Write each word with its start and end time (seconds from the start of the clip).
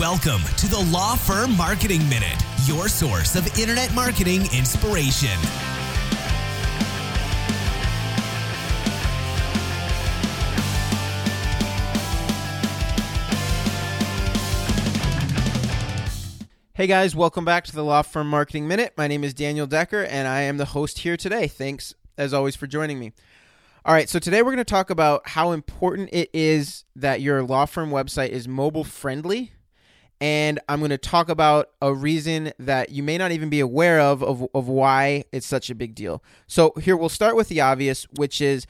Welcome 0.00 0.42
to 0.58 0.68
the 0.68 0.78
Law 0.92 1.16
Firm 1.16 1.56
Marketing 1.56 2.06
Minute, 2.06 2.36
your 2.66 2.86
source 2.86 3.34
of 3.34 3.58
internet 3.58 3.94
marketing 3.94 4.42
inspiration. 4.52 5.30
Hey 16.74 16.86
guys, 16.86 17.16
welcome 17.16 17.46
back 17.46 17.64
to 17.64 17.74
the 17.74 17.82
Law 17.82 18.02
Firm 18.02 18.28
Marketing 18.28 18.68
Minute. 18.68 18.92
My 18.98 19.08
name 19.08 19.24
is 19.24 19.32
Daniel 19.32 19.66
Decker 19.66 20.04
and 20.04 20.28
I 20.28 20.42
am 20.42 20.58
the 20.58 20.66
host 20.66 20.98
here 20.98 21.16
today. 21.16 21.48
Thanks 21.48 21.94
as 22.18 22.34
always 22.34 22.54
for 22.54 22.66
joining 22.66 22.98
me. 22.98 23.14
All 23.86 23.94
right, 23.94 24.10
so 24.10 24.18
today 24.18 24.42
we're 24.42 24.50
going 24.50 24.58
to 24.58 24.64
talk 24.64 24.90
about 24.90 25.26
how 25.30 25.52
important 25.52 26.10
it 26.12 26.28
is 26.34 26.84
that 26.96 27.22
your 27.22 27.42
law 27.42 27.64
firm 27.64 27.88
website 27.88 28.28
is 28.28 28.46
mobile 28.46 28.84
friendly. 28.84 29.52
And 30.20 30.60
I'm 30.68 30.78
going 30.78 30.90
to 30.90 30.98
talk 30.98 31.28
about 31.28 31.70
a 31.82 31.92
reason 31.92 32.52
that 32.58 32.90
you 32.90 33.02
may 33.02 33.18
not 33.18 33.32
even 33.32 33.50
be 33.50 33.60
aware 33.60 34.00
of, 34.00 34.22
of 34.22 34.46
of 34.54 34.66
why 34.66 35.24
it's 35.30 35.46
such 35.46 35.68
a 35.68 35.74
big 35.74 35.94
deal. 35.94 36.22
So 36.46 36.72
here 36.80 36.96
we'll 36.96 37.10
start 37.10 37.36
with 37.36 37.48
the 37.48 37.60
obvious, 37.60 38.04
which 38.16 38.40
is 38.40 38.66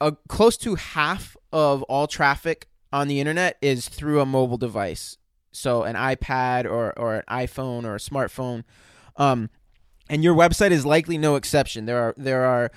a, 0.00 0.12
close 0.28 0.56
to 0.58 0.76
half 0.76 1.36
of 1.52 1.82
all 1.84 2.06
traffic 2.06 2.68
on 2.92 3.08
the 3.08 3.20
internet 3.20 3.56
is 3.60 3.88
through 3.88 4.20
a 4.20 4.26
mobile 4.26 4.58
device. 4.58 5.18
So 5.52 5.82
an 5.82 5.96
iPad 5.96 6.66
or, 6.66 6.96
or 6.98 7.16
an 7.16 7.22
iPhone 7.28 7.84
or 7.84 7.96
a 7.96 7.98
smartphone. 7.98 8.62
Um, 9.16 9.50
and 10.08 10.22
your 10.22 10.34
website 10.34 10.70
is 10.70 10.86
likely 10.86 11.18
no 11.18 11.34
exception. 11.36 11.86
There 11.86 11.98
are 11.98 12.14
there 12.16 12.44
are 12.44 12.70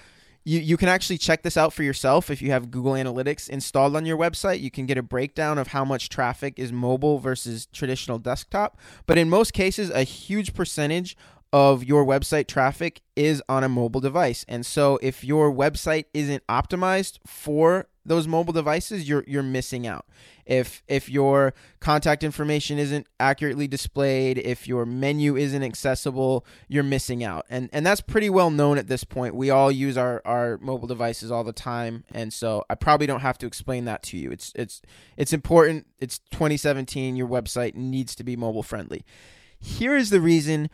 you, 0.50 0.60
you 0.62 0.78
can 0.78 0.90
actually 0.90 1.20
check 1.20 1.44
this 1.44 1.58
out 1.58 1.74
for 1.74 1.84
yourself 1.84 2.32
if 2.32 2.42
you 2.42 2.50
have 2.50 2.72
Google 2.72 2.94
Analytics 2.94 3.50
installed 3.50 3.96
on 3.96 4.08
your 4.08 4.18
website. 4.18 4.62
You 4.62 4.72
can 4.72 4.88
get 4.88 4.98
a 4.98 5.04
breakdown 5.04 5.60
of 5.60 5.68
how 5.68 5.86
much 5.86 6.10
traffic 6.10 6.56
is 6.58 6.72
mobile 6.72 7.20
versus 7.20 7.68
traditional 7.68 8.18
desktop. 8.18 8.76
But 9.06 9.20
in 9.20 9.30
most 9.30 9.54
cases, 9.54 9.92
a 9.92 10.02
huge 10.02 10.56
percentage 10.56 11.16
of 11.54 11.84
your 11.84 12.04
website 12.04 12.48
traffic 12.48 13.02
is 13.16 13.44
on 13.48 13.64
a 13.64 13.70
mobile 13.70 14.02
device. 14.02 14.44
And 14.48 14.66
so 14.66 14.98
if 15.04 15.24
your 15.24 15.54
website 15.54 16.06
isn't 16.16 16.46
optimized 16.48 17.20
for 17.28 17.88
those 18.10 18.28
mobile 18.28 18.54
devices, 18.54 19.08
you're 19.08 19.24
you're 19.28 19.44
missing 19.44 19.86
out. 19.86 20.06
If 20.48 20.82
if 20.88 21.10
your 21.10 21.54
contact 21.80 22.24
information 22.24 22.80
isn't 22.80 23.06
accurately 23.20 23.68
displayed, 23.68 24.40
if 24.40 24.68
your 24.68 24.84
menu 24.84 25.38
isn't 25.38 25.62
accessible, 25.62 26.44
you're 26.68 26.84
missing 26.84 27.24
out. 27.24 27.46
And 27.52 27.70
and 27.72 27.86
that's 27.86 28.02
pretty 28.02 28.32
well 28.32 28.50
known 28.50 28.80
at 28.80 28.88
this 28.88 29.04
point. 29.04 29.36
We 29.36 29.52
all 29.52 29.72
use 29.72 29.96
our 29.96 30.24
our 30.26 30.58
mobile 30.58 30.88
devices 30.88 31.30
all 31.30 31.44
the 31.44 31.54
time, 31.54 32.04
and 32.12 32.34
so 32.34 32.66
I 32.68 32.74
probably 32.74 33.06
don't 33.06 33.22
have 33.22 33.38
to 33.38 33.46
explain 33.46 33.86
that 33.86 34.02
to 34.04 34.18
you. 34.18 34.32
It's 34.32 34.52
it's 34.56 34.82
it's 35.16 35.32
important. 35.32 35.86
It's 36.00 36.18
2017. 36.32 37.16
Your 37.16 37.28
website 37.28 37.76
needs 37.76 38.16
to 38.16 38.24
be 38.24 38.36
mobile 38.36 38.64
friendly. 38.64 39.06
Here 39.60 39.96
is 39.96 40.10
the 40.10 40.22
reason 40.22 40.72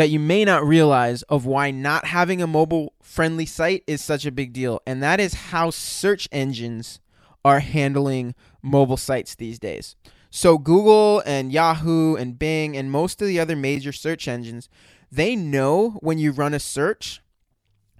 that 0.00 0.08
you 0.08 0.18
may 0.18 0.46
not 0.46 0.66
realize 0.66 1.20
of 1.24 1.44
why 1.44 1.70
not 1.70 2.06
having 2.06 2.40
a 2.40 2.46
mobile 2.46 2.94
friendly 3.02 3.44
site 3.44 3.84
is 3.86 4.02
such 4.02 4.24
a 4.24 4.32
big 4.32 4.50
deal. 4.50 4.80
And 4.86 5.02
that 5.02 5.20
is 5.20 5.34
how 5.34 5.68
search 5.68 6.26
engines 6.32 7.00
are 7.44 7.60
handling 7.60 8.34
mobile 8.62 8.96
sites 8.96 9.34
these 9.34 9.58
days. 9.58 9.96
So 10.30 10.56
Google 10.56 11.22
and 11.26 11.52
Yahoo 11.52 12.14
and 12.14 12.38
Bing 12.38 12.78
and 12.78 12.90
most 12.90 13.20
of 13.20 13.28
the 13.28 13.38
other 13.38 13.54
major 13.54 13.92
search 13.92 14.26
engines, 14.26 14.70
they 15.12 15.36
know 15.36 15.98
when 16.00 16.18
you 16.18 16.32
run 16.32 16.54
a 16.54 16.60
search 16.60 17.20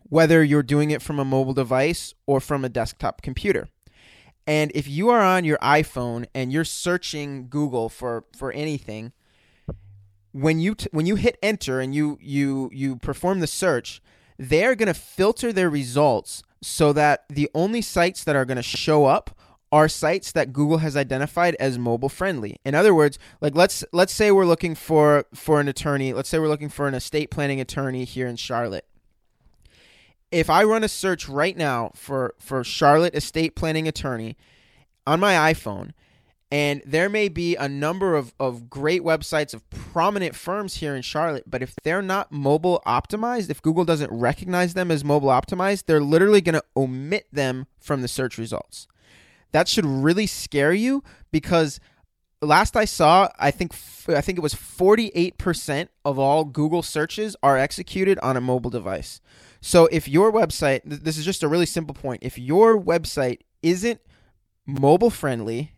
whether 0.04 0.42
you're 0.42 0.62
doing 0.62 0.90
it 0.90 1.02
from 1.02 1.18
a 1.18 1.24
mobile 1.26 1.52
device 1.52 2.14
or 2.26 2.40
from 2.40 2.64
a 2.64 2.70
desktop 2.70 3.20
computer. 3.20 3.68
And 4.46 4.72
if 4.74 4.88
you 4.88 5.10
are 5.10 5.20
on 5.20 5.44
your 5.44 5.58
iPhone 5.58 6.24
and 6.34 6.50
you're 6.50 6.64
searching 6.64 7.48
Google 7.50 7.90
for 7.90 8.24
for 8.34 8.52
anything, 8.52 9.12
when 10.32 10.60
you 10.60 10.74
t- 10.74 10.88
when 10.92 11.06
you 11.06 11.16
hit 11.16 11.38
enter 11.42 11.80
and 11.80 11.94
you 11.94 12.18
you 12.20 12.70
you 12.72 12.96
perform 12.96 13.40
the 13.40 13.46
search, 13.46 14.02
they're 14.38 14.74
going 14.74 14.86
to 14.86 14.94
filter 14.94 15.52
their 15.52 15.70
results 15.70 16.42
so 16.62 16.92
that 16.92 17.24
the 17.28 17.48
only 17.54 17.82
sites 17.82 18.24
that 18.24 18.36
are 18.36 18.44
going 18.44 18.56
to 18.56 18.62
show 18.62 19.06
up 19.06 19.36
are 19.72 19.88
sites 19.88 20.32
that 20.32 20.52
Google 20.52 20.78
has 20.78 20.96
identified 20.96 21.54
as 21.60 21.78
mobile 21.78 22.08
friendly. 22.08 22.56
In 22.64 22.74
other 22.74 22.94
words, 22.94 23.18
like 23.40 23.54
let's 23.54 23.84
let's 23.92 24.12
say 24.12 24.30
we're 24.30 24.44
looking 24.46 24.74
for 24.74 25.24
for 25.34 25.60
an 25.60 25.68
attorney, 25.68 26.12
let's 26.12 26.28
say 26.28 26.38
we're 26.38 26.48
looking 26.48 26.68
for 26.68 26.88
an 26.88 26.94
estate 26.94 27.30
planning 27.30 27.60
attorney 27.60 28.04
here 28.04 28.26
in 28.26 28.36
Charlotte. 28.36 28.86
If 30.32 30.48
I 30.48 30.62
run 30.64 30.84
a 30.84 30.88
search 30.88 31.28
right 31.28 31.56
now 31.56 31.92
for 31.94 32.34
for 32.38 32.64
Charlotte 32.64 33.14
estate 33.14 33.54
planning 33.54 33.86
attorney 33.86 34.36
on 35.06 35.20
my 35.20 35.52
iPhone, 35.52 35.92
and 36.50 36.82
there 36.84 37.08
may 37.08 37.28
be 37.28 37.54
a 37.54 37.68
number 37.68 38.16
of, 38.16 38.34
of 38.40 38.68
great 38.68 39.02
websites 39.02 39.54
of 39.54 39.68
prominent 39.70 40.34
firms 40.34 40.76
here 40.76 40.96
in 40.96 41.02
Charlotte, 41.02 41.44
but 41.46 41.62
if 41.62 41.76
they're 41.84 42.02
not 42.02 42.32
mobile 42.32 42.82
optimized, 42.84 43.50
if 43.50 43.62
Google 43.62 43.84
doesn't 43.84 44.10
recognize 44.10 44.74
them 44.74 44.90
as 44.90 45.04
mobile 45.04 45.28
optimized, 45.28 45.84
they're 45.86 46.00
literally 46.00 46.40
going 46.40 46.54
to 46.54 46.64
omit 46.76 47.28
them 47.32 47.66
from 47.78 48.02
the 48.02 48.08
search 48.08 48.36
results. 48.36 48.88
That 49.52 49.68
should 49.68 49.86
really 49.86 50.26
scare 50.26 50.72
you 50.72 51.04
because 51.30 51.78
last 52.42 52.76
I 52.76 52.84
saw, 52.84 53.28
I 53.38 53.52
think 53.52 53.72
I 54.08 54.20
think 54.20 54.38
it 54.38 54.42
was 54.42 54.54
48% 54.54 55.88
of 56.04 56.18
all 56.18 56.44
Google 56.44 56.82
searches 56.82 57.36
are 57.42 57.58
executed 57.58 58.18
on 58.20 58.36
a 58.36 58.40
mobile 58.40 58.70
device. 58.70 59.20
So 59.60 59.86
if 59.92 60.08
your 60.08 60.32
website, 60.32 60.80
this 60.84 61.16
is 61.16 61.24
just 61.24 61.42
a 61.42 61.48
really 61.48 61.66
simple 61.66 61.94
point, 61.94 62.22
if 62.22 62.38
your 62.38 62.80
website 62.80 63.40
isn't 63.62 64.00
mobile 64.66 65.10
friendly 65.10 65.72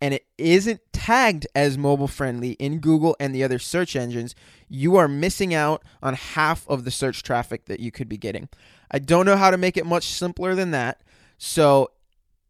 and 0.00 0.14
it 0.14 0.26
isn't 0.38 0.80
tagged 0.92 1.46
as 1.54 1.78
mobile 1.78 2.08
friendly 2.08 2.52
in 2.52 2.78
Google 2.78 3.16
and 3.20 3.34
the 3.34 3.44
other 3.44 3.58
search 3.58 3.96
engines, 3.96 4.34
you 4.68 4.96
are 4.96 5.08
missing 5.08 5.54
out 5.54 5.82
on 6.02 6.14
half 6.14 6.68
of 6.68 6.84
the 6.84 6.90
search 6.90 7.22
traffic 7.22 7.66
that 7.66 7.80
you 7.80 7.90
could 7.90 8.08
be 8.08 8.16
getting. 8.16 8.48
I 8.90 8.98
don't 8.98 9.26
know 9.26 9.36
how 9.36 9.50
to 9.50 9.56
make 9.56 9.76
it 9.76 9.86
much 9.86 10.08
simpler 10.08 10.54
than 10.54 10.70
that. 10.72 11.02
So, 11.38 11.90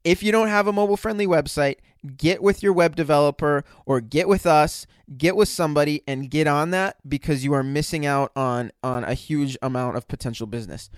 if 0.04 0.22
you 0.22 0.30
don't 0.30 0.48
have 0.48 0.66
a 0.66 0.72
mobile 0.72 0.98
friendly 0.98 1.26
website, 1.26 1.76
get 2.16 2.42
with 2.42 2.62
your 2.62 2.72
web 2.74 2.94
developer 2.94 3.64
or 3.86 4.00
get 4.00 4.28
with 4.28 4.46
us, 4.46 4.86
get 5.16 5.36
with 5.36 5.48
somebody 5.48 6.02
and 6.06 6.30
get 6.30 6.46
on 6.46 6.70
that 6.70 6.96
because 7.08 7.44
you 7.44 7.54
are 7.54 7.62
missing 7.62 8.04
out 8.04 8.30
on 8.36 8.70
on 8.82 9.04
a 9.04 9.14
huge 9.14 9.56
amount 9.62 9.96
of 9.96 10.06
potential 10.06 10.46
business. 10.46 10.90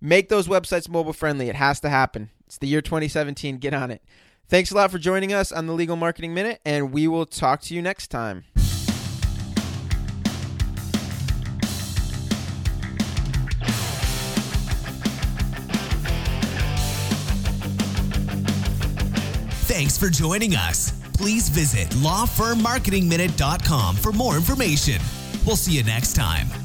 Make 0.00 0.28
those 0.28 0.48
websites 0.48 0.88
mobile 0.88 1.12
friendly. 1.12 1.48
It 1.48 1.54
has 1.54 1.78
to 1.80 1.88
happen. 1.88 2.30
It's 2.46 2.58
the 2.58 2.66
year 2.66 2.82
2017. 2.82 3.58
Get 3.58 3.72
on 3.72 3.92
it. 3.92 4.02
Thanks 4.52 4.70
a 4.70 4.74
lot 4.74 4.90
for 4.90 4.98
joining 4.98 5.32
us 5.32 5.50
on 5.50 5.66
the 5.66 5.72
Legal 5.72 5.96
Marketing 5.96 6.34
Minute, 6.34 6.60
and 6.66 6.92
we 6.92 7.08
will 7.08 7.24
talk 7.24 7.62
to 7.62 7.74
you 7.74 7.80
next 7.80 8.08
time. 8.08 8.44
Thanks 19.64 19.96
for 19.96 20.10
joining 20.10 20.54
us. 20.54 20.92
Please 21.14 21.48
visit 21.48 21.88
lawfirmmarketingminute.com 21.88 23.96
for 23.96 24.12
more 24.12 24.36
information. 24.36 25.00
We'll 25.46 25.56
see 25.56 25.72
you 25.72 25.82
next 25.82 26.12
time. 26.12 26.61